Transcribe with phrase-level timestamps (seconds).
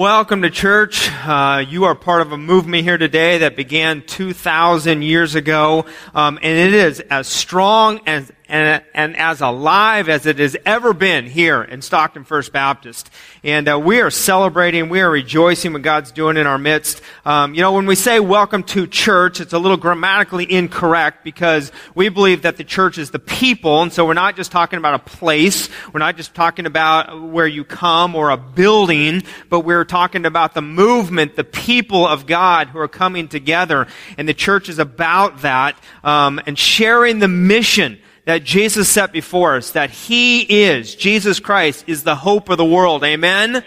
[0.00, 1.10] Welcome to church.
[1.10, 5.84] Uh, you are part of a movement here today that began 2,000 years ago,
[6.14, 10.92] um, and it is as strong as and, and as alive as it has ever
[10.92, 13.08] been here in Stockton First Baptist.
[13.44, 17.00] And uh, we are celebrating, we are rejoicing what God's doing in our midst.
[17.24, 21.70] Um, you know, when we say welcome to church, it's a little grammatically incorrect because
[21.94, 24.94] we believe that the church is the people, and so we're not just talking about
[24.94, 29.84] a place, we're not just talking about where you come or a building, but we're
[29.84, 33.86] talking about the movement, the people of God who are coming together,
[34.18, 39.56] and the church is about that um, and sharing the mission that Jesus set before
[39.56, 43.02] us, that He is, Jesus Christ, is the hope of the world.
[43.02, 43.64] Amen?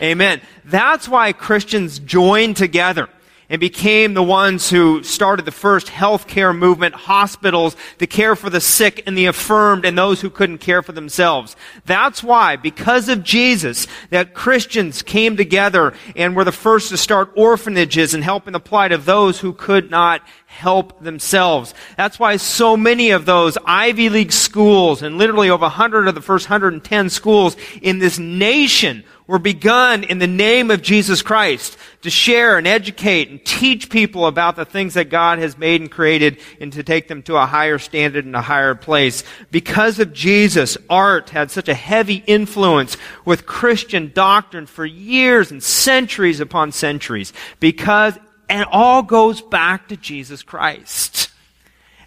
[0.00, 0.40] Amen.
[0.64, 3.08] That's why Christians join together
[3.48, 8.60] and became the ones who started the first healthcare movement, hospitals to care for the
[8.60, 11.56] sick and the affirmed and those who couldn't care for themselves.
[11.84, 17.32] That's why, because of Jesus, that Christians came together and were the first to start
[17.36, 21.74] orphanages and help in the plight of those who could not help themselves.
[21.96, 26.20] That's why so many of those Ivy League schools and literally over 100 of the
[26.20, 32.10] first 110 schools in this nation were begun in the name of Jesus Christ to
[32.10, 36.38] share and educate and teach people about the things that God has made and created
[36.60, 39.24] and to take them to a higher standard and a higher place.
[39.50, 45.62] Because of Jesus, art had such a heavy influence with Christian doctrine for years and
[45.62, 48.18] centuries upon centuries because
[48.50, 51.30] it all goes back to Jesus Christ.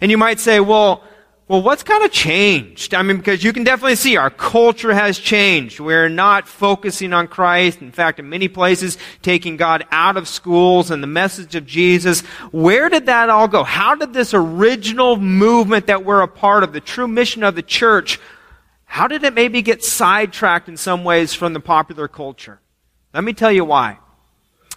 [0.00, 1.02] And you might say, well,
[1.48, 2.92] well, what's kind of changed?
[2.92, 5.80] I mean, because you can definitely see our culture has changed.
[5.80, 7.80] We're not focusing on Christ.
[7.80, 12.20] In fact, in many places, taking God out of schools and the message of Jesus.
[12.52, 13.64] Where did that all go?
[13.64, 17.62] How did this original movement that we're a part of, the true mission of the
[17.62, 18.20] church,
[18.84, 22.60] how did it maybe get sidetracked in some ways from the popular culture?
[23.14, 23.98] Let me tell you why.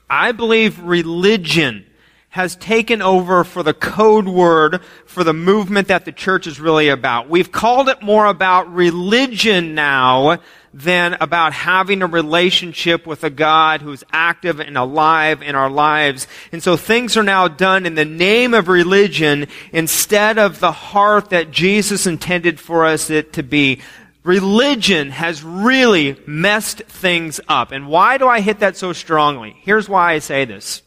[0.09, 1.85] I believe religion
[2.31, 6.87] has taken over for the code word for the movement that the church is really
[6.87, 7.29] about.
[7.29, 10.39] We've called it more about religion now
[10.73, 16.25] than about having a relationship with a God who's active and alive in our lives.
[16.53, 21.31] And so things are now done in the name of religion instead of the heart
[21.31, 23.81] that Jesus intended for us it to be
[24.23, 27.73] religion has really messed things up.
[27.73, 29.57] And why do I hit that so strongly?
[29.63, 30.81] Here's why I say this.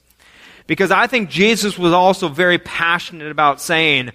[0.66, 4.10] Because I think Jesus was also very passionate about saying,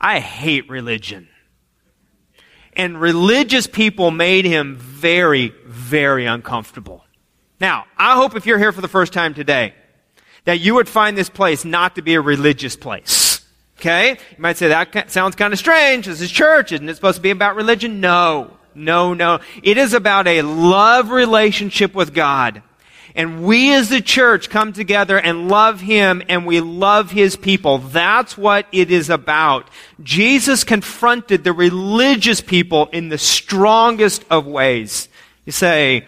[0.00, 1.28] I hate religion.
[2.74, 7.04] And religious people made him very, very uncomfortable.
[7.60, 9.74] Now, I hope if you're here for the first time today,
[10.44, 13.46] that you would find this place not to be a religious place.
[13.78, 14.10] Okay?
[14.10, 16.06] You might say, that sounds kind of strange.
[16.06, 16.72] This is church.
[16.72, 18.00] Isn't it supposed to be about religion?
[18.00, 18.56] No.
[18.74, 19.40] No, no.
[19.62, 22.62] It is about a love relationship with God.
[23.14, 27.78] And we as the church come together and love Him and we love His people.
[27.78, 29.68] That's what it is about.
[30.02, 35.08] Jesus confronted the religious people in the strongest of ways.
[35.44, 36.06] You say,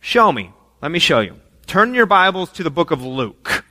[0.00, 0.52] show me.
[0.80, 1.40] Let me show you.
[1.66, 3.64] Turn your Bibles to the book of Luke.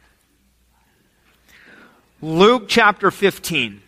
[2.22, 3.82] Luke chapter 15.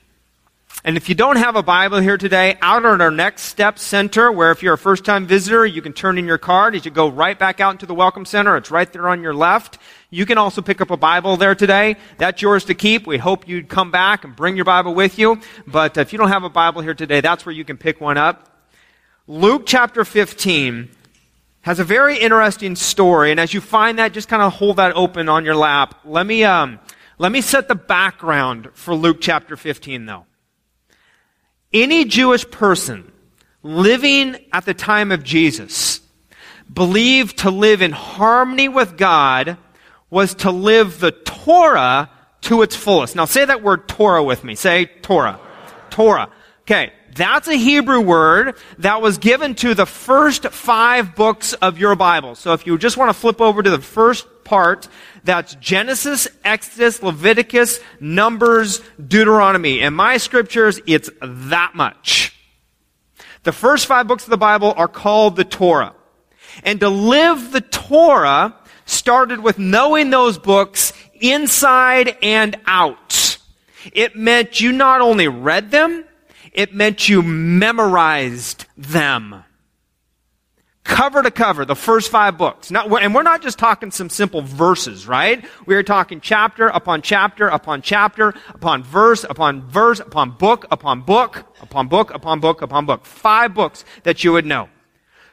[0.86, 4.32] And if you don't have a Bible here today, out at our Next Step Center,
[4.32, 6.92] where if you're a first time visitor, you can turn in your card as you
[6.92, 8.56] go right back out into the Welcome Center.
[8.56, 9.80] It's right there on your left.
[10.12, 11.96] You can also pick up a Bible there today.
[12.20, 13.08] That's yours to keep.
[13.08, 15.40] We hope you'd come back and bring your Bible with you.
[15.66, 18.20] But if you don't have a Bible here today, that's where you can pick one
[18.20, 18.48] up.
[19.26, 20.92] Luke chapter 15
[21.62, 23.32] has a very interesting story.
[23.32, 26.02] And as you find that, just kind of hold that open on your lap.
[26.06, 26.80] Let me, um,
[27.18, 30.28] let me set the background for Luke chapter 15 though.
[31.76, 33.12] Any Jewish person
[33.62, 36.00] living at the time of Jesus
[36.74, 39.58] believed to live in harmony with God
[40.10, 42.10] was to live the Torah
[42.44, 43.18] to its fullest.
[43.18, 44.56] Now say that word Torah with me.
[44.56, 45.38] Say Torah.
[45.90, 46.30] Torah.
[46.62, 46.94] Okay.
[47.14, 52.36] That's a Hebrew word that was given to the first five books of your Bible.
[52.36, 54.88] So if you just want to flip over to the first part,
[55.26, 59.82] that's Genesis, Exodus, Leviticus, Numbers, Deuteronomy.
[59.82, 62.36] In my scriptures, it's that much.
[63.44, 65.94] The first five books of the Bible are called the Torah.
[66.64, 68.56] And to live the Torah
[68.86, 73.38] started with knowing those books inside and out.
[73.94, 76.06] It meant you not only read them,
[76.54, 79.45] it meant you memorized them
[80.86, 82.72] cover to cover, the first five books.
[82.72, 85.44] Not, and we're not just talking some simple verses, right?
[85.66, 91.02] We are talking chapter upon chapter upon chapter upon verse upon verse upon book upon
[91.02, 93.06] book upon book upon book upon book.
[93.06, 94.70] Five books that you would know.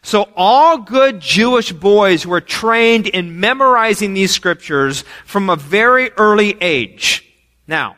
[0.03, 6.57] So all good Jewish boys were trained in memorizing these scriptures from a very early
[6.61, 7.25] age.
[7.69, 7.97] Now,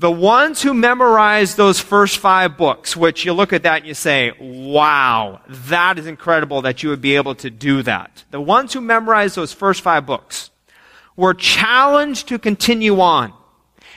[0.00, 3.92] the ones who memorized those first five books, which you look at that and you
[3.92, 8.24] say, wow, that is incredible that you would be able to do that.
[8.30, 10.48] The ones who memorized those first five books
[11.16, 13.34] were challenged to continue on.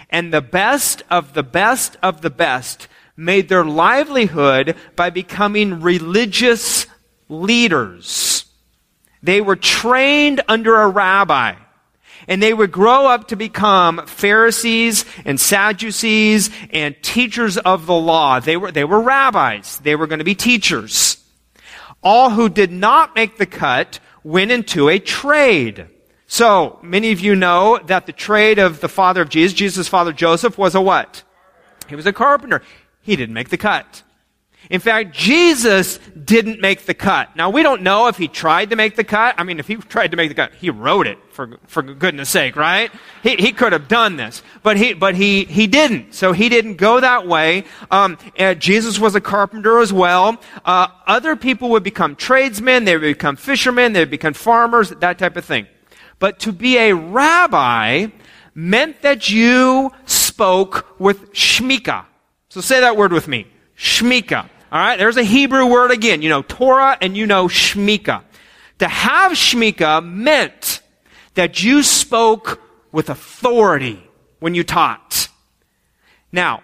[0.10, 6.86] And the best of the best of the best made their livelihood by becoming religious
[7.30, 8.44] leaders.
[9.22, 11.56] They were trained under a rabbi.
[12.28, 18.40] And they would grow up to become Pharisees and Sadducees and teachers of the law.
[18.40, 19.80] They were, they were rabbis.
[19.80, 21.18] They were going to be teachers.
[22.02, 25.88] All who did not make the cut went into a trade.
[26.28, 30.12] So, many of you know that the trade of the father of Jesus, Jesus' father
[30.12, 31.24] Joseph, was a what?
[31.88, 32.62] He was a carpenter.
[33.02, 34.04] He didn't make the cut.
[34.74, 37.36] In fact, Jesus didn't make the cut.
[37.36, 39.36] Now, we don't know if he tried to make the cut.
[39.38, 42.32] I mean, if he tried to make the cut, he wrote it, for, for goodness
[42.32, 42.92] sake, right?
[43.22, 44.42] He, he could have done this.
[44.64, 46.16] But he, but he, he didn't.
[46.16, 47.66] So he didn't go that way.
[47.92, 48.18] Um,
[48.58, 50.42] Jesus was a carpenter as well.
[50.66, 55.20] Uh, other people would become tradesmen, they would become fishermen, they would become farmers, that
[55.20, 55.68] type of thing.
[56.18, 58.08] But to be a rabbi
[58.56, 62.06] meant that you spoke with shmika.
[62.50, 63.46] So say that word with me.
[63.78, 64.50] Shmika.
[64.74, 66.24] All right, there's a Hebrew word again.
[66.24, 68.24] You know Torah and you know Shmika.
[68.80, 70.82] To have Shmika meant
[71.36, 72.60] that you spoke
[72.92, 74.02] with authority
[74.40, 75.28] when you taught.
[76.32, 76.64] Now,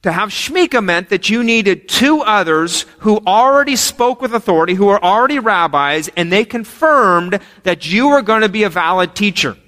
[0.00, 4.86] to have Shmika meant that you needed two others who already spoke with authority, who
[4.86, 9.58] were already rabbis, and they confirmed that you were going to be a valid teacher.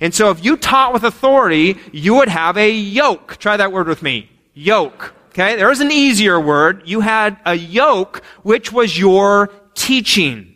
[0.00, 3.36] And so if you taught with authority, you would have a yoke.
[3.36, 4.28] Try that word with me.
[4.54, 5.14] Yoke.
[5.34, 6.84] Okay, there was an easier word.
[6.84, 10.54] You had a yoke, which was your teaching.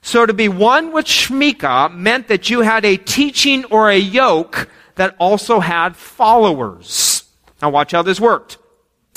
[0.00, 4.70] So to be one with Shmika meant that you had a teaching or a yoke
[4.94, 7.24] that also had followers.
[7.60, 8.56] Now watch how this worked.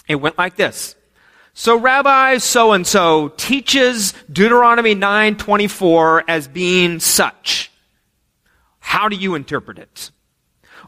[0.09, 0.95] It went like this.
[1.53, 7.71] So Rabbi so and so teaches Deuteronomy 9:24 as being such.
[8.79, 10.11] How do you interpret it?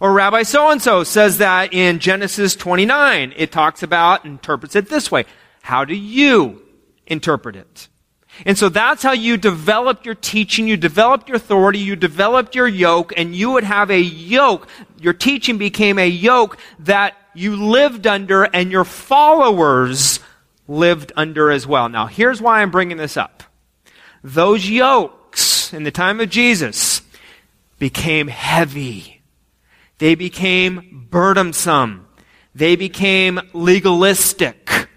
[0.01, 3.35] Or Rabbi so and so says that in Genesis 29.
[3.37, 5.25] It talks about, interprets it this way.
[5.61, 6.63] How do you
[7.05, 7.87] interpret it?
[8.43, 12.67] And so that's how you developed your teaching, you developed your authority, you developed your
[12.67, 14.67] yoke, and you would have a yoke.
[14.99, 20.19] Your teaching became a yoke that you lived under and your followers
[20.67, 21.89] lived under as well.
[21.89, 23.43] Now, here's why I'm bringing this up.
[24.23, 27.03] Those yokes in the time of Jesus
[27.77, 29.20] became heavy.
[30.01, 32.07] They became burdensome.
[32.55, 34.89] They became legalistic.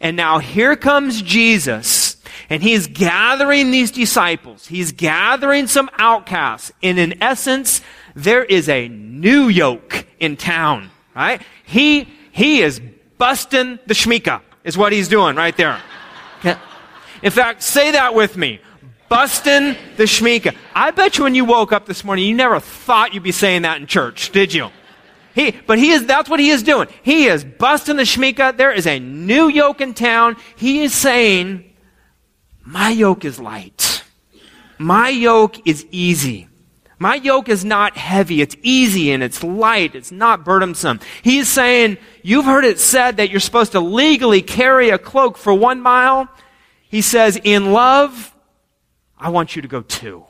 [0.00, 2.16] And now here comes Jesus,
[2.48, 4.68] and he's gathering these disciples.
[4.68, 6.70] He's gathering some outcasts.
[6.84, 7.80] And in essence,
[8.14, 11.42] there is a new yoke in town, right?
[11.64, 12.80] He, he is
[13.18, 15.82] busting the shmika, is what he's doing right there.
[17.22, 18.60] In fact, say that with me
[19.08, 20.56] busting the shmika.
[20.74, 23.62] I bet you when you woke up this morning, you never thought you'd be saying
[23.62, 24.70] that in church, did you?
[25.34, 26.88] He, but he is, that's what he is doing.
[27.02, 28.56] He is busting the shmika.
[28.56, 30.36] There is a new yoke in town.
[30.56, 31.70] He is saying,
[32.64, 34.02] my yoke is light.
[34.78, 36.48] My yoke is easy.
[36.98, 38.40] My yoke is not heavy.
[38.40, 39.94] It's easy and it's light.
[39.94, 41.00] It's not burdensome.
[41.22, 45.36] He is saying, you've heard it said that you're supposed to legally carry a cloak
[45.36, 46.28] for one mile.
[46.88, 48.34] He says, in love,
[49.18, 50.24] I want you to go too.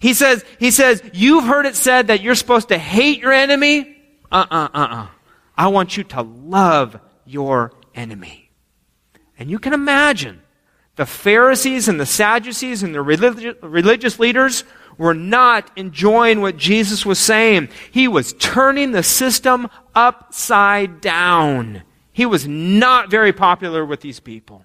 [0.00, 3.96] He says, he says, you've heard it said that you're supposed to hate your enemy.
[4.30, 5.08] Uh-uh, uh-uh.
[5.56, 8.50] I want you to love your enemy.
[9.38, 10.40] And you can imagine
[10.96, 14.64] the Pharisees and the Sadducees and the religious, religious leaders
[14.98, 17.68] were not enjoying what Jesus was saying.
[17.90, 21.82] He was turning the system upside down.
[22.12, 24.64] He was not very popular with these people.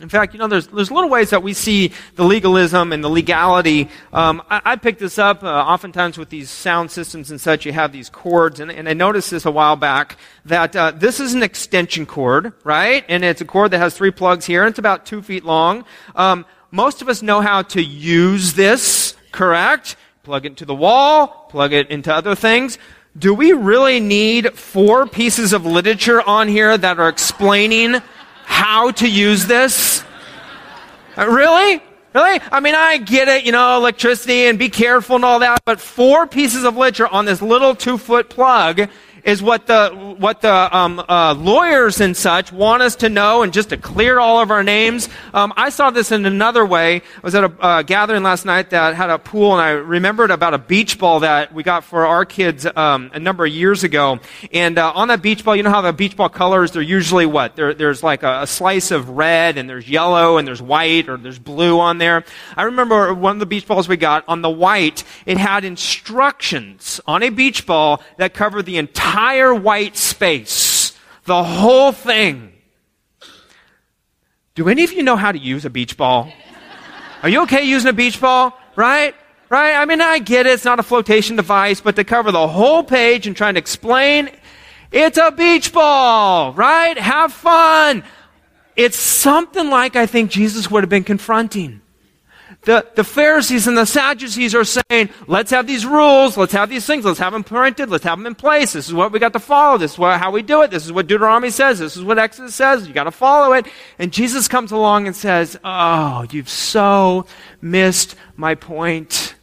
[0.00, 3.10] In fact, you know, there's, there's little ways that we see the legalism and the
[3.10, 3.90] legality.
[4.14, 7.66] Um, I, I picked this up uh, oftentimes with these sound systems and such.
[7.66, 10.16] You have these cords, and, and I noticed this a while back
[10.46, 13.04] that uh, this is an extension cord, right?
[13.08, 15.84] And it's a cord that has three plugs here, and it's about two feet long.
[16.16, 19.96] Um, most of us know how to use this, correct?
[20.22, 22.78] Plug it into the wall, plug it into other things.
[23.18, 28.00] Do we really need four pieces of literature on here that are explaining
[28.50, 30.04] how to use this?
[31.16, 31.80] Uh, really?
[32.12, 32.40] Really?
[32.50, 35.80] I mean, I get it, you know, electricity and be careful and all that, but
[35.80, 38.88] four pieces of literature on this little two foot plug,
[39.24, 43.52] is what the, what the um, uh, lawyers and such want us to know and
[43.52, 45.08] just to clear all of our names.
[45.34, 46.96] Um, I saw this in another way.
[46.96, 50.30] I was at a uh, gathering last night that had a pool, and I remembered
[50.30, 53.84] about a beach ball that we got for our kids um, a number of years
[53.84, 54.20] ago.
[54.52, 57.26] And uh, on that beach ball, you know how the beach ball colors, they're usually
[57.26, 57.56] what?
[57.56, 61.16] They're, there's like a, a slice of red, and there's yellow, and there's white, or
[61.16, 62.24] there's blue on there.
[62.56, 67.00] I remember one of the beach balls we got, on the white, it had instructions
[67.06, 69.09] on a beach ball that covered the entire
[69.54, 70.98] white space.
[71.24, 72.52] The whole thing.
[74.54, 76.32] Do any of you know how to use a beach ball?
[77.22, 78.58] Are you okay using a beach ball?
[78.76, 79.14] Right?
[79.48, 79.74] Right?
[79.74, 80.52] I mean, I get it.
[80.52, 84.30] It's not a flotation device, but to cover the whole page and trying to explain,
[84.92, 86.98] it's a beach ball, right?
[86.98, 88.02] Have fun.
[88.76, 91.80] It's something like I think Jesus would have been confronting.
[92.62, 96.84] The, the Pharisees and the Sadducees are saying, let's have these rules, let's have these
[96.84, 98.74] things, let's have them printed, let's have them in place.
[98.74, 99.78] This is what we got to follow.
[99.78, 100.70] This is what, how we do it.
[100.70, 101.78] This is what Deuteronomy says.
[101.78, 102.86] This is what Exodus says.
[102.86, 103.66] You got to follow it.
[103.98, 107.24] And Jesus comes along and says, Oh, you've so
[107.62, 109.34] missed my point.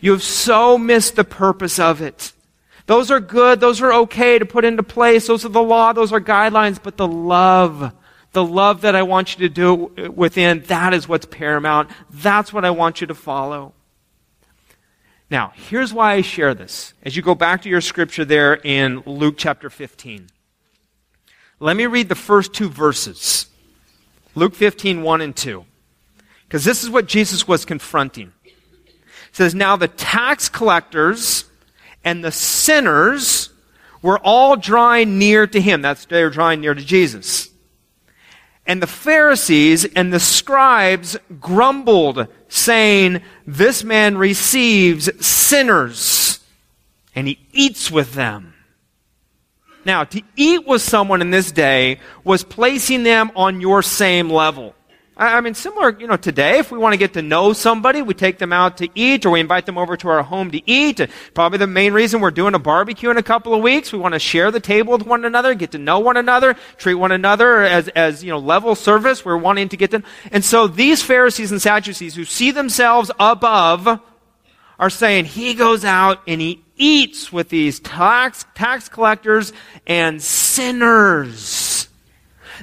[0.00, 2.32] You've so missed the purpose of it.
[2.86, 3.58] Those are good.
[3.58, 5.26] Those are okay to put into place.
[5.26, 5.92] Those are the law.
[5.92, 6.78] Those are guidelines.
[6.80, 7.92] But the love,
[8.34, 11.90] the love that I want you to do within, that is what's paramount.
[12.10, 13.72] That's what I want you to follow.
[15.30, 16.92] Now, here's why I share this.
[17.02, 20.28] As you go back to your scripture there in Luke chapter 15,
[21.60, 23.46] let me read the first two verses
[24.34, 25.64] Luke 15, 1 and 2.
[26.46, 28.32] Because this is what Jesus was confronting.
[28.44, 28.52] It
[29.32, 31.44] says, Now the tax collectors
[32.04, 33.50] and the sinners
[34.02, 35.82] were all drawing near to him.
[35.82, 37.48] That's, they were drawing near to Jesus.
[38.66, 46.40] And the Pharisees and the scribes grumbled, saying, This man receives sinners,
[47.14, 48.54] and he eats with them.
[49.84, 54.74] Now, to eat with someone in this day was placing them on your same level.
[55.16, 58.14] I mean, similar, you know, today, if we want to get to know somebody, we
[58.14, 61.00] take them out to eat or we invite them over to our home to eat.
[61.34, 63.92] Probably the main reason we're doing a barbecue in a couple of weeks.
[63.92, 66.94] We want to share the table with one another, get to know one another, treat
[66.94, 69.24] one another as, as, you know, level service.
[69.24, 70.02] We're wanting to get to,
[70.32, 74.00] and so these Pharisees and Sadducees who see themselves above
[74.80, 79.52] are saying, he goes out and he eats with these tax, tax collectors
[79.86, 81.63] and sinners.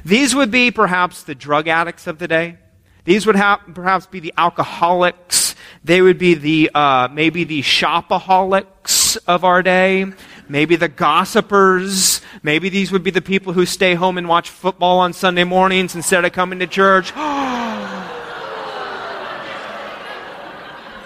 [0.05, 2.57] These would be perhaps the drug addicts of the day.
[3.03, 5.55] These would have, perhaps be the alcoholics.
[5.83, 10.05] They would be the, uh, maybe the shopaholics of our day.
[10.47, 12.21] Maybe the gossipers.
[12.43, 15.95] Maybe these would be the people who stay home and watch football on Sunday mornings
[15.95, 17.15] instead of coming to church.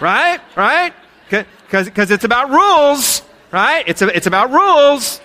[0.02, 0.40] right?
[0.56, 0.94] Right?
[1.30, 3.22] Because it's about rules.
[3.52, 3.84] Right?
[3.88, 5.22] It's, a, it's about rules.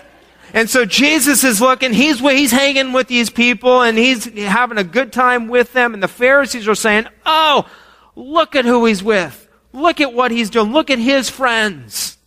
[0.53, 4.85] And so Jesus is looking, he's, he's hanging with these people and he's having a
[4.85, 5.95] good time with them.
[5.95, 7.69] And the Pharisees are saying, Oh,
[8.17, 9.49] look at who he's with.
[9.73, 10.73] Look at what he's doing.
[10.73, 12.19] Look at his friends.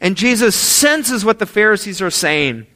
[0.00, 2.66] And Jesus senses what the Pharisees are saying.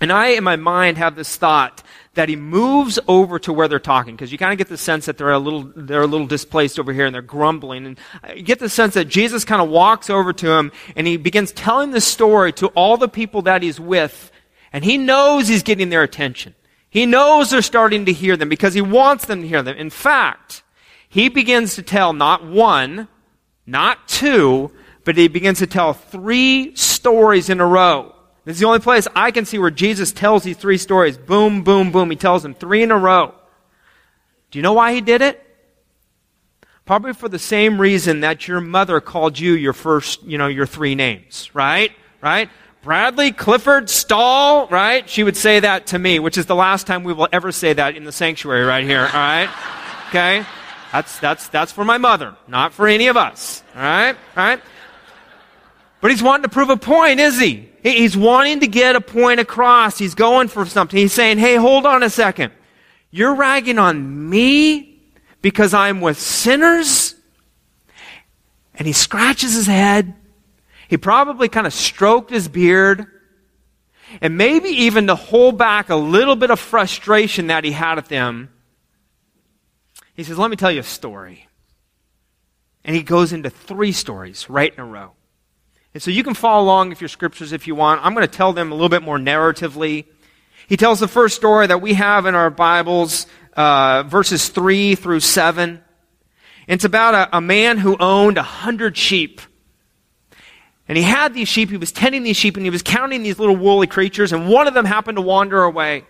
[0.00, 1.82] And I, in my mind, have this thought
[2.18, 5.06] that he moves over to where they're talking because you kind of get the sense
[5.06, 7.98] that they're a little they're a little displaced over here and they're grumbling and
[8.34, 11.52] you get the sense that Jesus kind of walks over to him and he begins
[11.52, 14.32] telling the story to all the people that he's with
[14.72, 16.56] and he knows he's getting their attention.
[16.90, 19.76] He knows they're starting to hear them because he wants them to hear them.
[19.76, 20.64] In fact,
[21.08, 23.06] he begins to tell not one,
[23.64, 24.72] not two,
[25.04, 28.12] but he begins to tell three stories in a row
[28.48, 31.18] this is the only place I can see where Jesus tells these three stories.
[31.18, 32.08] Boom, boom, boom.
[32.08, 33.34] He tells them three in a row.
[34.50, 35.44] Do you know why he did it?
[36.86, 40.64] Probably for the same reason that your mother called you your first, you know, your
[40.64, 41.92] three names, right?
[42.22, 42.48] Right?
[42.82, 45.06] Bradley, Clifford, Stall, right?
[45.06, 47.74] She would say that to me, which is the last time we will ever say
[47.74, 49.50] that in the sanctuary right here, all right?
[50.08, 50.46] Okay?
[50.90, 54.14] That's, that's, that's for my mother, not for any of us, all right?
[54.14, 54.60] All right?
[56.00, 57.68] But he's wanting to prove a point, is he?
[57.82, 59.98] He's wanting to get a point across.
[59.98, 60.98] He's going for something.
[60.98, 62.52] He's saying, hey, hold on a second.
[63.10, 65.00] You're ragging on me
[65.42, 67.14] because I'm with sinners?
[68.74, 70.14] And he scratches his head.
[70.88, 73.06] He probably kind of stroked his beard.
[74.20, 78.06] And maybe even to hold back a little bit of frustration that he had at
[78.06, 78.50] them,
[80.14, 81.46] he says, Let me tell you a story.
[82.84, 85.12] And he goes into three stories right in a row.
[85.94, 88.04] And so you can follow along with your scriptures if you want.
[88.04, 90.06] I'm going to tell them a little bit more narratively.
[90.68, 95.20] He tells the first story that we have in our Bibles, uh, verses 3 through
[95.20, 95.82] 7.
[96.66, 99.40] It's about a, a man who owned a hundred sheep.
[100.86, 103.38] And he had these sheep, he was tending these sheep, and he was counting these
[103.38, 106.04] little woolly creatures, and one of them happened to wander away.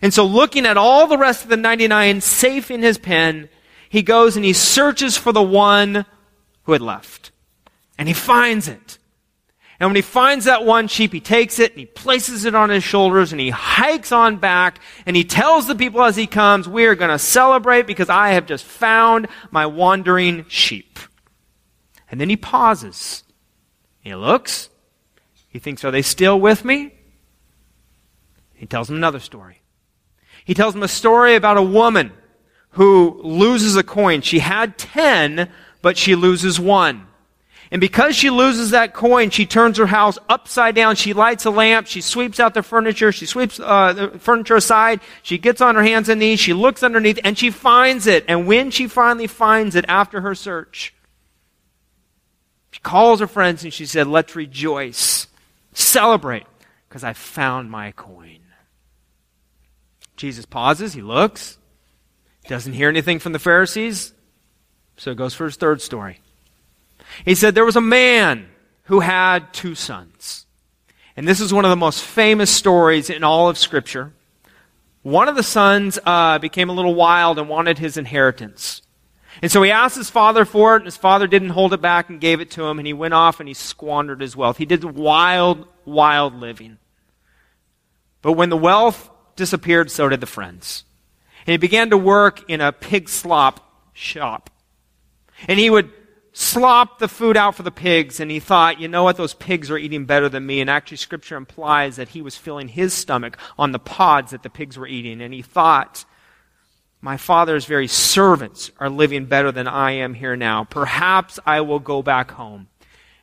[0.00, 3.48] And so, looking at all the rest of the 99 safe in his pen,
[3.88, 6.04] he goes and he searches for the one
[6.64, 7.32] who had left.
[7.96, 8.97] And he finds it.
[9.80, 12.68] And when he finds that one sheep, he takes it and he places it on
[12.68, 16.68] his shoulders and he hikes on back and he tells the people as he comes,
[16.68, 20.98] we are going to celebrate because I have just found my wandering sheep.
[22.10, 23.22] And then he pauses
[24.08, 24.70] he looks.
[25.48, 26.94] He thinks, Are they still with me?
[28.54, 29.60] He tells them another story.
[30.44, 32.12] He tells them a story about a woman
[32.70, 34.22] who loses a coin.
[34.22, 35.50] She had 10,
[35.82, 37.07] but she loses one.
[37.70, 40.96] And because she loses that coin, she turns her house upside down.
[40.96, 41.86] She lights a lamp.
[41.86, 43.12] She sweeps out the furniture.
[43.12, 45.00] She sweeps uh, the furniture aside.
[45.22, 46.40] She gets on her hands and knees.
[46.40, 48.24] She looks underneath and she finds it.
[48.26, 50.94] And when she finally finds it after her search,
[52.70, 55.26] she calls her friends and she said, Let's rejoice,
[55.74, 56.46] celebrate,
[56.88, 58.38] because I found my coin.
[60.16, 61.58] Jesus pauses, he looks,
[62.48, 64.12] doesn't hear anything from the Pharisees,
[64.96, 66.18] so he goes for his third story.
[67.24, 68.48] He said, There was a man
[68.84, 70.46] who had two sons.
[71.16, 74.12] And this is one of the most famous stories in all of Scripture.
[75.02, 78.82] One of the sons uh, became a little wild and wanted his inheritance.
[79.42, 82.08] And so he asked his father for it, and his father didn't hold it back
[82.08, 84.56] and gave it to him, and he went off and he squandered his wealth.
[84.56, 86.78] He did wild, wild living.
[88.22, 90.84] But when the wealth disappeared, so did the friends.
[91.46, 94.50] And he began to work in a pig slop shop.
[95.46, 95.90] And he would
[96.38, 99.72] slop the food out for the pigs, and he thought, you know what, those pigs
[99.72, 100.60] are eating better than me.
[100.60, 104.48] And actually, Scripture implies that he was filling his stomach on the pods that the
[104.48, 105.20] pigs were eating.
[105.20, 106.04] And he thought,
[107.00, 110.62] my father's very servants are living better than I am here now.
[110.62, 112.68] Perhaps I will go back home.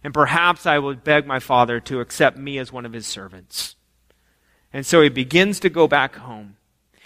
[0.03, 3.77] And perhaps I will beg my father to accept me as one of his servants.
[4.73, 6.57] And so he begins to go back home.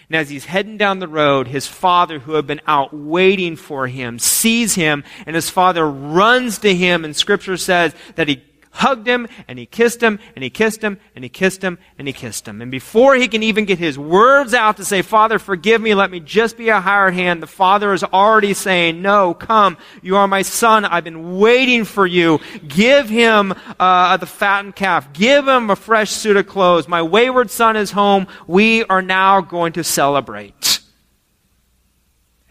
[0.09, 3.85] And as he's heading down the road, his father, who had been out waiting for
[3.85, 9.07] him, sees him, and his father runs to him, and scripture says that he hugged
[9.07, 12.13] him and he kissed him and he kissed him and he kissed him and he
[12.13, 12.61] kissed him.
[12.61, 16.11] And before he can even get his words out to say, Father, forgive me, let
[16.11, 20.27] me just be a hired hand, the father is already saying, No, come, you are
[20.27, 20.85] my son.
[20.85, 22.39] I've been waiting for you.
[22.67, 25.11] Give him uh, the fattened calf.
[25.13, 26.87] Give him a fresh suit of clothes.
[26.87, 28.27] My wayward son is home.
[28.47, 30.79] We are now going to celebrate.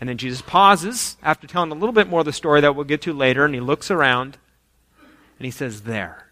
[0.00, 2.85] And then Jesus pauses after telling a little bit more of the story that we'll
[2.85, 4.38] get to later, and he looks around
[5.38, 6.31] and he says, There.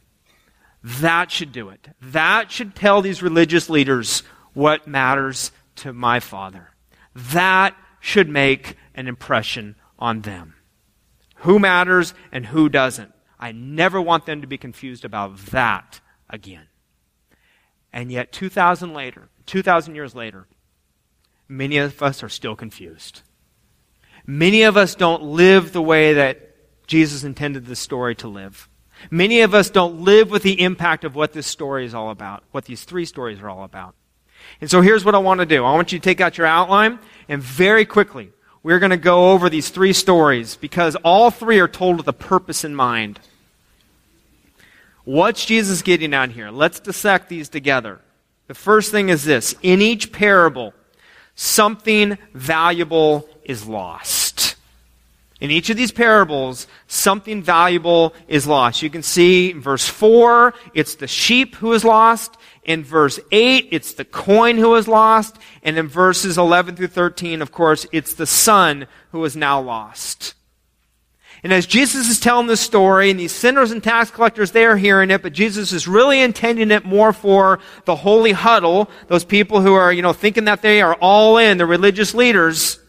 [0.82, 1.88] That should do it.
[2.00, 6.70] That should tell these religious leaders what matters to my Father.
[7.14, 10.54] That should make an impression on them.
[11.40, 13.12] Who matters and who doesn't.
[13.38, 16.68] I never want them to be confused about that again.
[17.92, 20.46] And yet, 2,000 later, 2,000 years later,
[21.48, 23.22] many of us are still confused.
[24.26, 28.68] Many of us don't live the way that Jesus intended the story to live.
[29.10, 32.42] Many of us don't live with the impact of what this story is all about,
[32.50, 33.94] what these three stories are all about.
[34.60, 35.64] And so here's what I want to do.
[35.64, 38.30] I want you to take out your outline and very quickly,
[38.62, 42.12] we're going to go over these three stories because all three are told with a
[42.12, 43.20] purpose in mind.
[45.04, 46.50] What's Jesus getting at here?
[46.50, 48.00] Let's dissect these together.
[48.48, 49.54] The first thing is this.
[49.62, 50.74] In each parable,
[51.36, 54.15] something valuable is lost.
[55.40, 58.82] In each of these parables, something valuable is lost.
[58.82, 62.36] You can see in verse 4, it's the sheep who is lost.
[62.64, 65.36] In verse 8, it's the coin who is lost.
[65.62, 70.34] And in verses 11 through 13, of course, it's the son who is now lost.
[71.42, 74.76] And as Jesus is telling this story, and these sinners and tax collectors, they are
[74.76, 79.60] hearing it, but Jesus is really intending it more for the holy huddle, those people
[79.60, 82.80] who are, you know, thinking that they are all in, the religious leaders.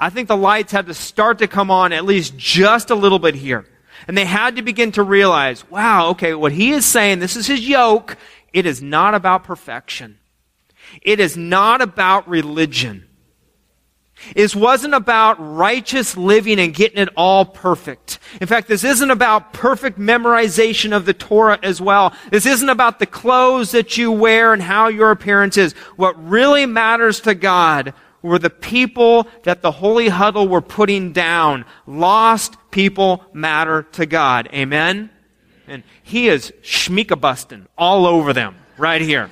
[0.00, 3.18] I think the lights had to start to come on at least just a little
[3.18, 3.66] bit here.
[4.08, 7.46] And they had to begin to realize, wow, okay, what he is saying, this is
[7.46, 8.16] his yoke.
[8.54, 10.18] It is not about perfection.
[11.02, 13.06] It is not about religion.
[14.34, 18.18] It wasn't about righteous living and getting it all perfect.
[18.40, 22.14] In fact, this isn't about perfect memorization of the Torah as well.
[22.30, 25.72] This isn't about the clothes that you wear and how your appearance is.
[25.96, 31.64] What really matters to God were the people that the holy huddle were putting down.
[31.86, 34.48] Lost people matter to God.
[34.52, 35.10] Amen?
[35.66, 39.30] And he is schmeekabusting all over them right here.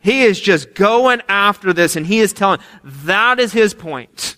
[0.00, 4.36] He is just going after this and he is telling, that is his point.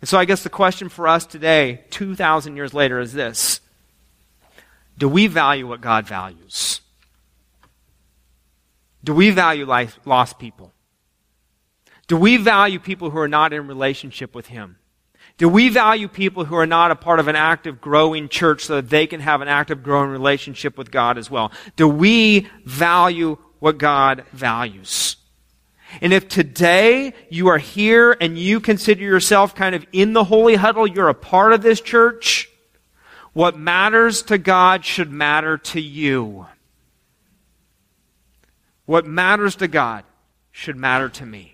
[0.00, 3.60] And so I guess the question for us today, 2,000 years later, is this.
[4.98, 6.82] Do we value what God values?
[9.02, 10.73] Do we value life, lost people?
[12.06, 14.76] Do we value people who are not in relationship with Him?
[15.36, 18.76] Do we value people who are not a part of an active, growing church so
[18.76, 21.50] that they can have an active, growing relationship with God as well?
[21.76, 25.16] Do we value what God values?
[26.00, 30.54] And if today you are here and you consider yourself kind of in the holy
[30.54, 32.48] huddle, you're a part of this church,
[33.32, 36.46] what matters to God should matter to you.
[38.86, 40.04] What matters to God
[40.52, 41.53] should matter to me.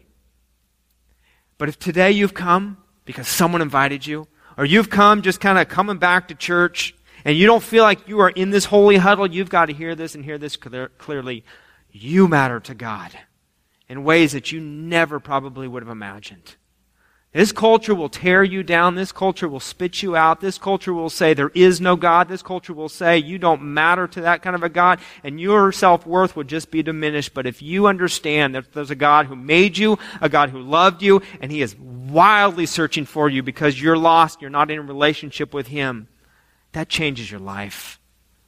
[1.60, 5.68] But if today you've come because someone invited you, or you've come just kind of
[5.68, 9.26] coming back to church, and you don't feel like you are in this holy huddle,
[9.26, 11.44] you've got to hear this and hear this clear, clearly.
[11.90, 13.12] You matter to God
[13.90, 16.56] in ways that you never probably would have imagined.
[17.32, 18.96] This culture will tear you down.
[18.96, 20.40] This culture will spit you out.
[20.40, 22.28] This culture will say there is no God.
[22.28, 25.70] This culture will say you don't matter to that kind of a God and your
[25.70, 27.32] self-worth would just be diminished.
[27.32, 31.02] But if you understand that there's a God who made you, a God who loved
[31.02, 34.82] you, and He is wildly searching for you because you're lost, you're not in a
[34.82, 36.08] relationship with Him,
[36.72, 38.00] that changes your life.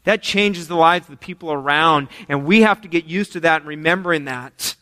[0.03, 2.09] That changes the lives of the people around.
[2.29, 4.75] And we have to get used to that and remembering that.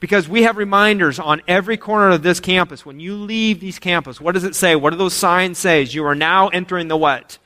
[0.00, 2.86] Because we have reminders on every corner of this campus.
[2.86, 4.76] When you leave these campus, what does it say?
[4.76, 5.82] What do those signs say?
[5.82, 7.38] You are now entering the what?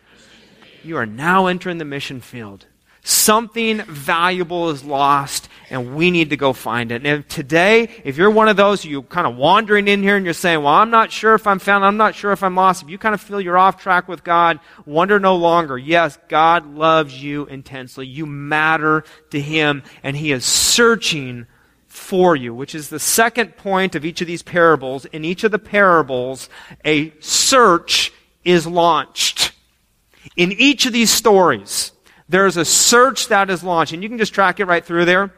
[0.85, 2.67] You are now entering the mission field.
[3.05, 7.05] Something valuable is lost, and we need to go find it.
[7.05, 10.35] And today, if you're one of those, you kind of wandering in here and you're
[10.35, 12.85] saying, Well, I'm not sure if I'm found, I'm not sure if I'm lost.
[12.85, 15.77] If you kind of feel you're off track with God, wonder no longer.
[15.77, 18.07] Yes, God loves you intensely.
[18.07, 21.49] You matter to Him, and He is searching
[21.93, 25.05] for you, which is the second point of each of these parables.
[25.05, 26.49] In each of the parables,
[26.87, 28.13] a search
[28.45, 29.53] is launched.
[30.35, 31.93] In each of these stories,
[32.31, 35.35] there's a search that is launched, and you can just track it right through there.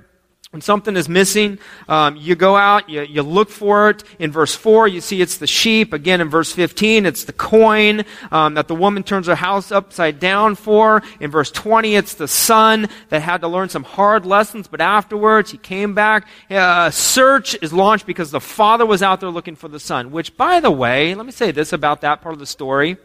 [0.54, 4.04] When something is missing, um, you go out, you, you look for it.
[4.20, 5.92] In verse 4, you see it's the sheep.
[5.92, 10.20] Again, in verse 15, it's the coin um, that the woman turns her house upside
[10.20, 11.02] down for.
[11.18, 15.50] In verse 20, it's the son that had to learn some hard lessons, but afterwards
[15.50, 16.28] he came back.
[16.48, 20.36] Uh, search is launched because the father was out there looking for the son, which,
[20.36, 22.96] by the way, let me say this about that part of the story.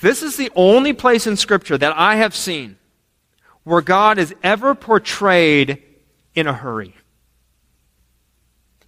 [0.00, 2.78] This is the only place in Scripture that I have seen
[3.64, 5.82] where God is ever portrayed
[6.34, 6.94] in a hurry.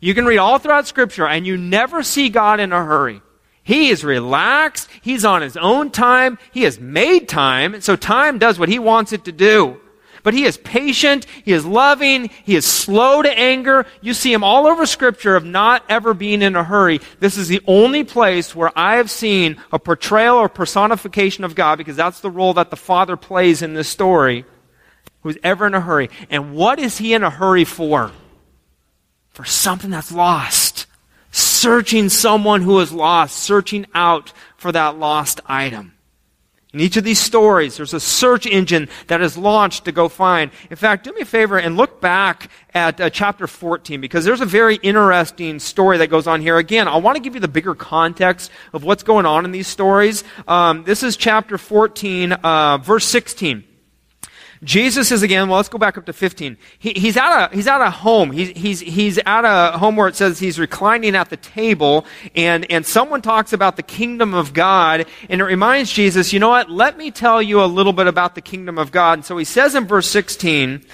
[0.01, 3.23] You can read all throughout Scripture and you never see God in a hurry.
[3.62, 4.89] He is relaxed.
[5.03, 6.39] He's on his own time.
[6.53, 7.81] He has made time.
[7.81, 9.81] So time does what he wants it to do.
[10.23, 11.25] But he is patient.
[11.45, 12.31] He is loving.
[12.45, 13.87] He is slow to anger.
[14.01, 17.01] You see him all over scripture of not ever being in a hurry.
[17.19, 21.77] This is the only place where I have seen a portrayal or personification of God
[21.77, 24.45] because that's the role that the Father plays in this story
[25.27, 26.09] who's ever in a hurry.
[26.31, 28.12] And what is he in a hurry for?
[29.31, 30.87] For something that's lost.
[31.33, 35.95] Searching someone who is lost, searching out for that lost item.
[36.73, 40.53] In each of these stories, there's a search engine that is launched to go find.
[40.71, 44.41] In fact, do me a favor and look back at uh, chapter 14 because there's
[44.41, 46.57] a very interesting story that goes on here.
[46.57, 49.67] Again, I want to give you the bigger context of what's going on in these
[49.67, 50.23] stories.
[50.47, 53.65] Um, this is chapter 14, uh, verse 16.
[54.62, 56.57] Jesus is again, well, let's go back up to 15.
[56.79, 58.31] He, he's at a, he's at a home.
[58.31, 62.71] He's, he's, he's at a home where it says he's reclining at the table and,
[62.71, 66.71] and someone talks about the kingdom of God and it reminds Jesus, you know what?
[66.71, 69.14] Let me tell you a little bit about the kingdom of God.
[69.14, 70.85] And so he says in verse 16,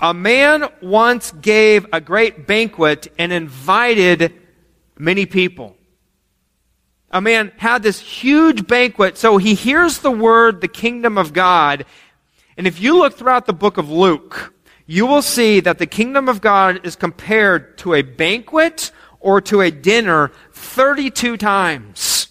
[0.00, 4.34] a man once gave a great banquet and invited
[4.98, 5.76] many people.
[7.12, 11.84] A man had this huge banquet, so he hears the word, the kingdom of God,
[12.56, 14.54] and if you look throughout the book of Luke,
[14.86, 19.60] you will see that the kingdom of God is compared to a banquet or to
[19.60, 22.28] a dinner 32 times.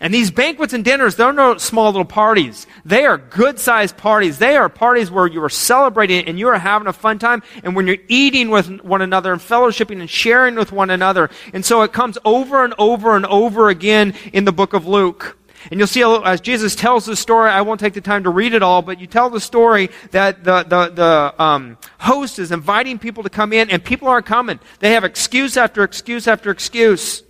[0.00, 2.66] And these banquets and dinners, they're no small little parties.
[2.84, 4.38] They are good sized parties.
[4.38, 7.74] They are parties where you are celebrating and you are having a fun time and
[7.74, 11.30] when you're eating with one another and fellowshipping and sharing with one another.
[11.54, 15.38] And so it comes over and over and over again in the book of Luke.
[15.70, 18.54] And you'll see as Jesus tells the story, I won't take the time to read
[18.54, 22.98] it all, but you tell the story that the, the, the um, host is inviting
[22.98, 24.60] people to come in, and people aren't coming.
[24.80, 27.22] They have excuse after excuse after excuse.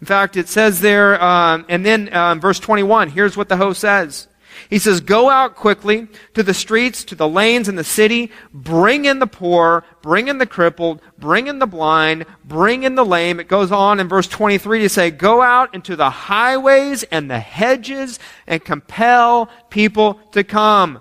[0.00, 3.80] In fact, it says there, um, and then um, verse 21, here's what the host
[3.80, 4.28] says.
[4.70, 9.04] He says, Go out quickly to the streets, to the lanes in the city, bring
[9.04, 13.40] in the poor, bring in the crippled, bring in the blind, bring in the lame.
[13.40, 17.40] It goes on in verse 23 to say, Go out into the highways and the
[17.40, 21.00] hedges and compel people to come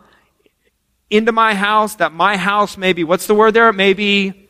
[1.10, 3.72] into my house, that my house may be, what's the word there?
[3.72, 4.50] Maybe,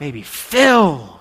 [0.00, 1.13] maybe filled.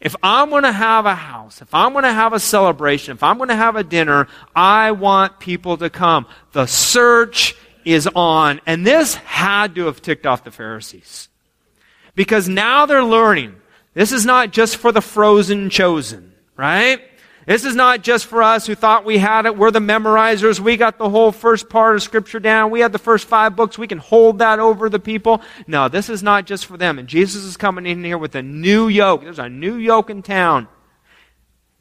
[0.00, 3.22] If I'm going to have a house, if I'm going to have a celebration, if
[3.22, 6.26] I'm going to have a dinner, I want people to come.
[6.52, 8.60] The search is on.
[8.66, 11.28] And this had to have ticked off the Pharisees.
[12.14, 13.56] Because now they're learning.
[13.92, 17.02] This is not just for the frozen chosen, right?
[17.46, 19.56] This is not just for us who thought we had it.
[19.56, 20.60] We're the memorizers.
[20.60, 22.70] We got the whole first part of Scripture down.
[22.70, 23.78] We had the first five books.
[23.78, 25.40] We can hold that over the people.
[25.66, 26.98] No, this is not just for them.
[26.98, 29.22] And Jesus is coming in here with a new yoke.
[29.22, 30.68] There's a new yoke in town.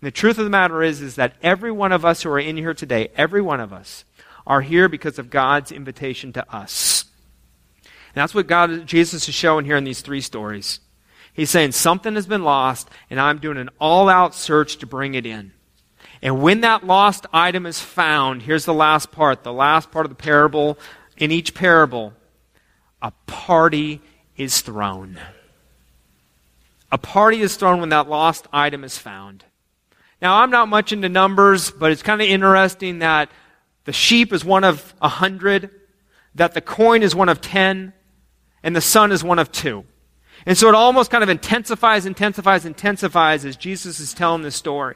[0.02, 2.40] And the truth of the matter is, is that every one of us who are
[2.40, 4.06] in here today, every one of us,
[4.48, 7.06] are here because of God's invitation to us.
[7.84, 10.80] And that's what God, Jesus is showing here in these three stories.
[11.34, 15.14] He's saying something has been lost, and I'm doing an all out search to bring
[15.14, 15.54] it in.
[16.22, 20.10] And when that lost item is found, here's the last part, the last part of
[20.10, 20.78] the parable.
[21.18, 22.14] In each parable,
[23.02, 24.02] a party
[24.36, 25.20] is thrown.
[26.92, 29.46] A party is thrown when that lost item is found.
[30.22, 33.32] Now, I'm not much into numbers, but it's kind of interesting that
[33.86, 35.70] the sheep is one of a hundred,
[36.36, 37.94] that the coin is one of ten,
[38.62, 39.86] and the son is one of two.
[40.46, 44.96] And so it almost kind of intensifies, intensifies, intensifies as Jesus is telling this story.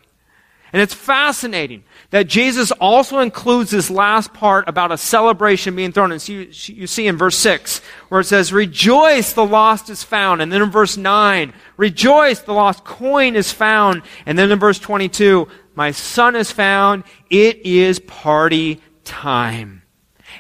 [0.74, 6.12] And it's fascinating that Jesus also includes this last part about a celebration being thrown.
[6.12, 7.80] And so you, you, see in verse 6,
[8.10, 10.42] where it says, Rejoice, the lost is found.
[10.42, 14.02] And then in verse 9, Rejoice, the lost coin is found.
[14.26, 17.04] And then in verse 22, My son is found.
[17.30, 19.83] It is party time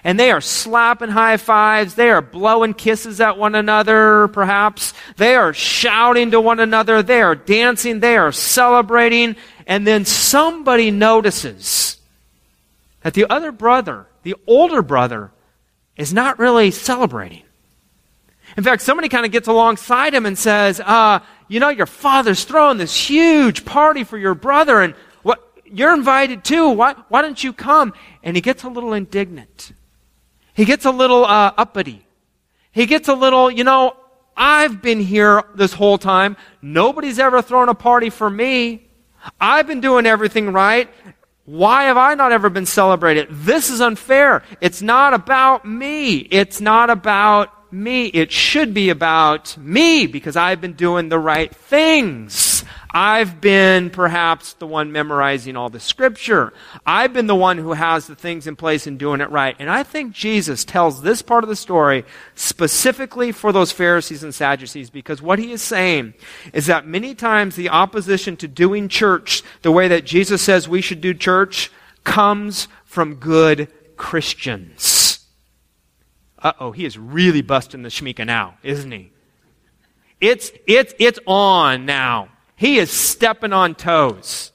[0.03, 1.95] and they are slapping high fives.
[1.95, 4.93] They are blowing kisses at one another, perhaps.
[5.15, 7.01] They are shouting to one another.
[7.01, 8.01] They are dancing.
[8.01, 9.37] They are celebrating.
[9.65, 11.97] And then somebody notices
[13.01, 15.31] that the other brother, the older brother,
[15.95, 17.43] is not really celebrating.
[18.57, 22.43] In fact, somebody kind of gets alongside him and says, uh, you know, your father's
[22.43, 26.69] throwing this huge party for your brother and what, you're invited too.
[26.69, 27.93] Why, why don't you come?
[28.21, 29.71] And he gets a little indignant.
[30.53, 32.05] He gets a little uh, uppity.
[32.71, 33.95] He gets a little, you know,
[34.35, 36.37] I've been here this whole time.
[36.61, 38.87] Nobody's ever thrown a party for me.
[39.39, 40.89] I've been doing everything right.
[41.45, 43.27] Why have I not ever been celebrated?
[43.29, 44.43] This is unfair.
[44.61, 46.17] It's not about me.
[46.17, 48.05] It's not about me.
[48.07, 52.52] It should be about me because I've been doing the right things.
[52.93, 56.53] I've been perhaps the one memorizing all the scripture.
[56.85, 59.55] I've been the one who has the things in place and doing it right.
[59.57, 64.33] And I think Jesus tells this part of the story specifically for those Pharisees and
[64.33, 66.13] Sadducees because what he is saying
[66.53, 70.81] is that many times the opposition to doing church the way that Jesus says we
[70.81, 71.71] should do church
[72.03, 75.25] comes from good Christians.
[76.37, 79.11] Uh oh, he is really busting the shmika now, isn't he?
[80.21, 82.29] It's, it's, it's on now.
[82.55, 84.51] He is stepping on toes.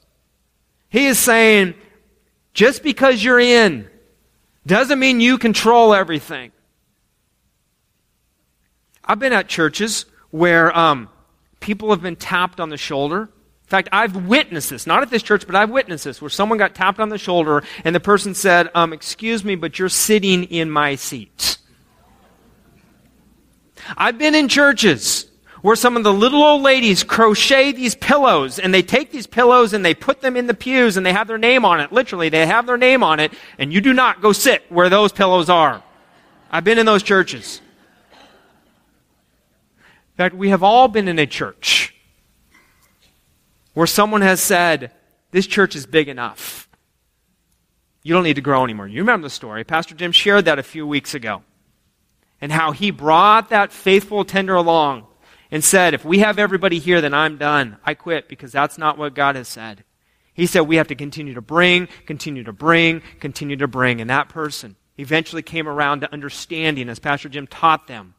[0.88, 1.74] He is saying,
[2.54, 3.88] just because you're in
[4.66, 6.52] doesn't mean you control everything.
[9.04, 11.08] I've been at churches where um,
[11.60, 13.22] people have been tapped on the shoulder.
[13.22, 16.58] In fact, I've witnessed this, not at this church, but I've witnessed this, where someone
[16.58, 20.44] got tapped on the shoulder and the person said, um, Excuse me, but you're sitting
[20.44, 21.58] in my seat.
[23.96, 25.27] I've been in churches
[25.62, 29.72] where some of the little old ladies crochet these pillows and they take these pillows
[29.72, 31.92] and they put them in the pews and they have their name on it.
[31.92, 35.12] Literally, they have their name on it and you do not go sit where those
[35.12, 35.82] pillows are.
[36.50, 37.60] I've been in those churches.
[38.12, 41.94] In fact, we have all been in a church
[43.74, 44.92] where someone has said,
[45.30, 46.68] this church is big enough.
[48.02, 48.88] You don't need to grow anymore.
[48.88, 49.64] You remember the story.
[49.64, 51.42] Pastor Jim shared that a few weeks ago.
[52.40, 55.07] And how he brought that faithful tender along
[55.50, 57.78] and said, if we have everybody here, then I'm done.
[57.84, 59.84] I quit because that's not what God has said.
[60.34, 64.00] He said we have to continue to bring, continue to bring, continue to bring.
[64.00, 68.14] And that person eventually came around to understanding, as Pastor Jim taught them,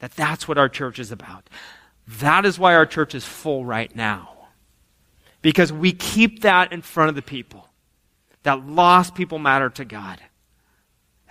[0.00, 1.48] that that's what our church is about.
[2.06, 4.30] That is why our church is full right now.
[5.40, 7.68] Because we keep that in front of the people.
[8.42, 10.20] That lost people matter to God.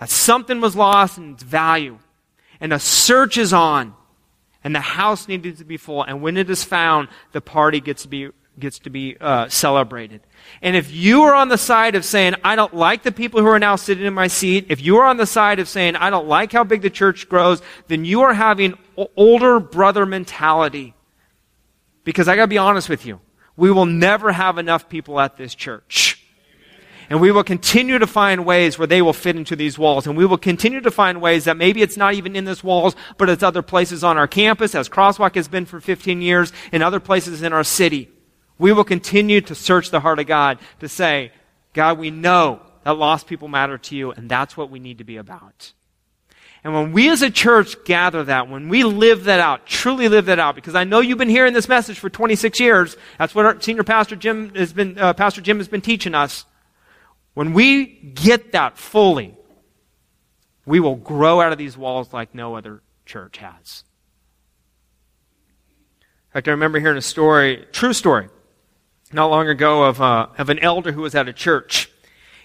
[0.00, 1.98] That something was lost in its value.
[2.60, 3.94] And a search is on
[4.64, 6.02] and the house needed to be full.
[6.02, 10.20] And when it is found, the party gets to be gets to be uh, celebrated.
[10.62, 13.48] And if you are on the side of saying, I don't like the people who
[13.48, 16.08] are now sitting in my seat, if you are on the side of saying, I
[16.08, 18.78] don't like how big the church grows, then you are having
[19.16, 20.94] older brother mentality.
[22.04, 23.20] Because I gotta be honest with you,
[23.56, 26.23] we will never have enough people at this church.
[27.10, 30.06] And we will continue to find ways where they will fit into these walls.
[30.06, 32.96] And we will continue to find ways that maybe it's not even in this walls,
[33.18, 36.82] but it's other places on our campus, as Crosswalk has been for 15 years, and
[36.82, 38.08] other places in our city.
[38.58, 41.32] We will continue to search the heart of God to say,
[41.72, 45.04] God, we know that lost people matter to you, and that's what we need to
[45.04, 45.72] be about.
[46.62, 50.26] And when we as a church gather that, when we live that out, truly live
[50.26, 52.96] that out, because I know you've been hearing this message for 26 years.
[53.18, 56.46] That's what our senior pastor Jim has been, uh, Pastor Jim has been teaching us.
[57.34, 59.36] When we get that fully,
[60.64, 63.84] we will grow out of these walls like no other church has.
[66.00, 68.28] In fact, I remember hearing a story, true story,
[69.12, 71.90] not long ago of, uh, of an elder who was at a church.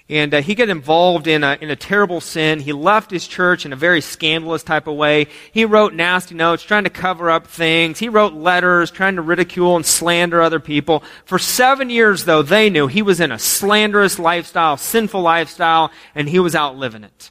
[0.10, 2.60] And uh, he got involved in a, in a terrible sin.
[2.60, 5.28] He left his church in a very scandalous type of way.
[5.52, 8.00] He wrote nasty notes trying to cover up things.
[8.00, 11.04] He wrote letters trying to ridicule and slander other people.
[11.26, 16.28] For seven years, though, they knew he was in a slanderous lifestyle, sinful lifestyle, and
[16.28, 17.30] he was out living it.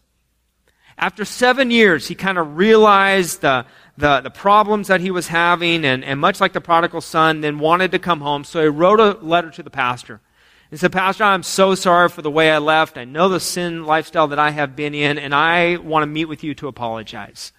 [0.97, 5.85] After seven years, he kind of realized the, the, the problems that he was having,
[5.85, 8.45] and, and much like the prodigal son, then wanted to come home.
[8.45, 10.21] So he wrote a letter to the pastor.
[10.71, 12.99] He said, Pastor, I'm so sorry for the way I left.
[12.99, 16.27] I know the sin lifestyle that I have been in, and I want to meet
[16.27, 17.53] with you to apologize.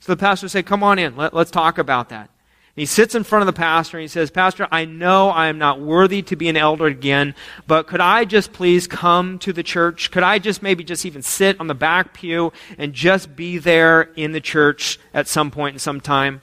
[0.00, 1.16] So the pastor said, Come on in.
[1.16, 2.28] Let, us talk about that.
[2.76, 5.48] And he sits in front of the pastor and he says, Pastor, I know I
[5.48, 7.34] am not worthy to be an elder again,
[7.66, 10.10] but could I just please come to the church?
[10.10, 14.02] Could I just maybe just even sit on the back pew and just be there
[14.16, 16.42] in the church at some point in some time?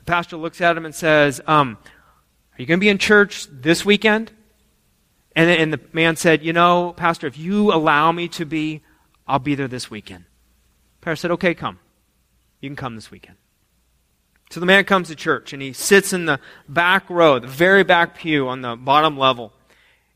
[0.00, 1.78] The pastor looks at him and says, um,
[2.58, 4.32] Are you going to be in church this weekend?
[5.36, 8.82] And, and the man said, You know, Pastor, if you allow me to be,
[9.26, 10.24] I'll be there this weekend.
[11.00, 11.78] Pastor said, Okay, come.
[12.60, 13.36] You can come this weekend.
[14.50, 17.84] So the man comes to church and he sits in the back row, the very
[17.84, 19.52] back pew on the bottom level.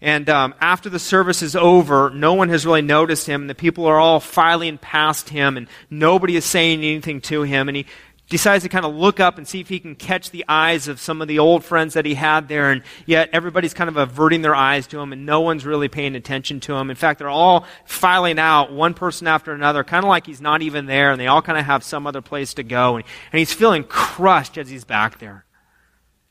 [0.00, 3.46] And um, after the service is over, no one has really noticed him.
[3.46, 7.68] The people are all filing past him, and nobody is saying anything to him.
[7.68, 7.86] And he
[8.28, 10.98] decides to kind of look up and see if he can catch the eyes of
[10.98, 14.42] some of the old friends that he had there, and yet everybody's kind of averting
[14.42, 16.88] their eyes to him, and no one's really paying attention to him.
[16.88, 20.62] In fact, they're all filing out, one person after another, kind of like he's not
[20.62, 23.38] even there, and they all kind of have some other place to go, and, and
[23.38, 25.44] he's feeling crushed as he's back there.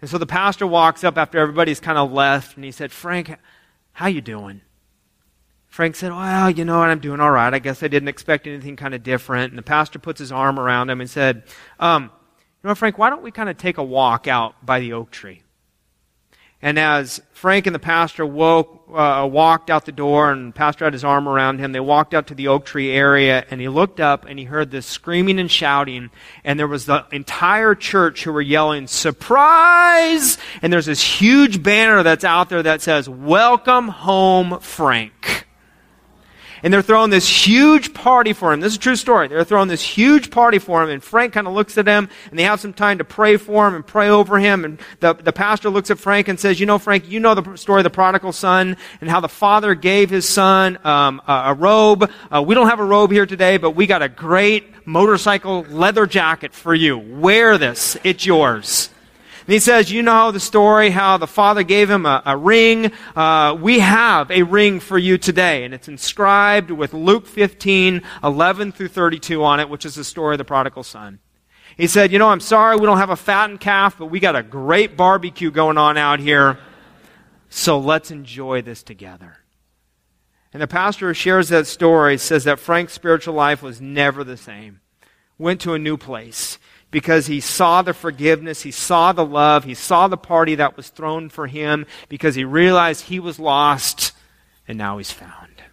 [0.02, 3.38] And so the pastor walks up after everybody's kind of left, and he said, Frank,
[3.94, 4.62] how you doing?
[5.74, 6.90] Frank said, Well, you know what?
[6.90, 7.52] I'm doing all right.
[7.52, 9.54] I guess I didn't expect anything kind of different.
[9.54, 11.46] And the pastor puts his arm around him and said,
[11.80, 12.12] um,
[12.62, 15.10] You know, Frank, why don't we kind of take a walk out by the oak
[15.10, 15.42] tree?
[16.62, 20.94] And as Frank and the pastor woke, uh, walked out the door and pastor had
[20.94, 24.00] his arm around him, they walked out to the oak tree area and he looked
[24.00, 26.12] up and he heard this screaming and shouting
[26.44, 30.38] and there was the entire church who were yelling, surprise!
[30.62, 35.43] And there's this huge banner that's out there that says, welcome home, Frank
[36.64, 38.62] and they're throwing this huge party for him.
[38.62, 39.28] This is a true story.
[39.28, 42.40] They're throwing this huge party for him, and Frank kind of looks at them, and
[42.40, 44.64] they have some time to pray for him and pray over him.
[44.64, 47.58] And the, the pastor looks at Frank and says, You know, Frank, you know the
[47.58, 51.54] story of the prodigal son and how the father gave his son um, a, a,
[51.54, 52.10] robe.
[52.32, 56.06] Uh, we don't have a robe here today, but we got a great motorcycle leather
[56.06, 56.98] jacket for you.
[56.98, 58.90] Wear this, it's yours.
[59.46, 62.92] And he says, You know the story how the father gave him a, a ring.
[63.16, 65.66] Uh, we have a ring for you today.
[65.66, 70.36] And it's inscribed with Luke 15, 11 through 32 on it, which is the story
[70.36, 71.20] of the prodigal son.
[71.76, 74.36] He said, You know, I'm sorry we don't have a fattened calf, but we got
[74.36, 76.60] a great barbecue going on out here.
[77.50, 79.38] So let's enjoy this together.
[80.54, 84.38] And the pastor who shares that story says that Frank's spiritual life was never the
[84.38, 84.80] same.
[85.38, 86.60] Went to a new place
[86.94, 90.90] because he saw the forgiveness, he saw the love, he saw the party that was
[90.90, 94.12] thrown for him because he realized he was lost
[94.68, 95.64] and now he's found.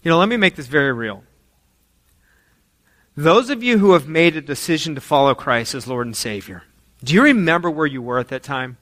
[0.00, 1.24] You know, let me make this very real.
[3.16, 6.62] Those of you who have made a decision to follow Christ as Lord and Savior,
[7.02, 8.76] do you remember where you were at that time?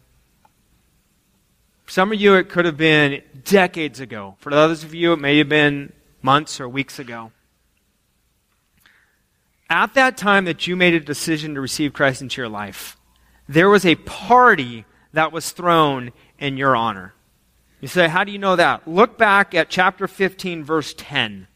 [1.86, 4.36] Some of you, it could have been decades ago.
[4.40, 7.32] For others of you, it may have been months or weeks ago
[9.72, 12.98] at that time that you made a decision to receive Christ into your life,
[13.48, 17.14] there was a party that was thrown in your honor.
[17.80, 18.86] You say, how do you know that?
[18.86, 21.48] Look back at chapter 15, verse 10.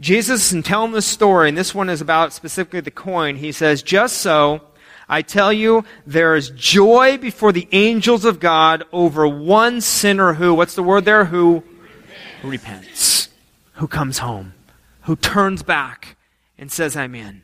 [0.00, 3.82] Jesus, in telling this story, and this one is about specifically the coin, he says,
[3.82, 4.62] Just so
[5.08, 10.54] I tell you, there is joy before the angels of God over one sinner who,
[10.54, 11.26] what's the word there?
[11.26, 11.62] Who,
[12.40, 13.28] who repents,
[13.74, 14.54] who comes home,
[15.02, 16.16] who turns back
[16.62, 17.42] and says, I'm in.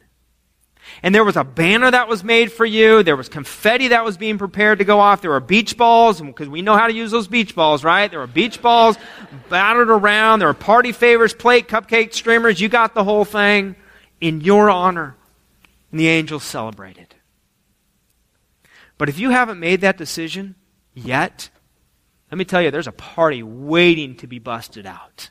[1.03, 3.03] And there was a banner that was made for you.
[3.03, 5.23] There was confetti that was being prepared to go off.
[5.23, 8.09] There were beach balls, because we know how to use those beach balls, right?
[8.09, 8.97] There were beach balls
[9.49, 10.39] battered around.
[10.39, 12.61] There were party favors, plate, cupcake, streamers.
[12.61, 13.75] You got the whole thing
[14.21, 15.17] in your honor.
[15.91, 17.17] And the angels celebrated.
[18.99, 20.55] But if you haven't made that decision
[20.95, 21.51] yet,
[22.31, 25.31] let me tell you, there's a party waiting to be busted out.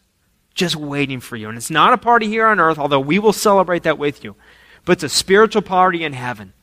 [0.57, 1.49] Just waiting for you.
[1.49, 4.35] And it's not a party here on earth, although we will celebrate that with you.
[4.85, 6.53] But it's a spiritual party in heaven.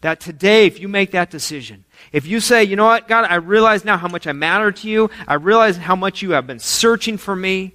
[0.00, 3.34] That today, if you make that decision, if you say, you know what, God, I
[3.34, 6.58] realize now how much I matter to you, I realize how much you have been
[6.58, 7.72] searching for me,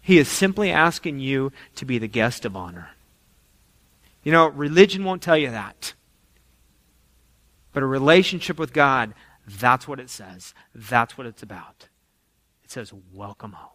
[0.00, 2.90] He is simply asking you to be the guest of honor.
[4.24, 5.92] You know, religion won't tell you that.
[7.74, 9.12] But a relationship with God,
[9.46, 10.54] that's what it says.
[10.74, 11.88] That's what it's about.
[12.64, 13.71] It says, welcome home.